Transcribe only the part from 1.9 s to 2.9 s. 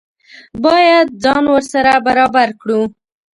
برابر کړو.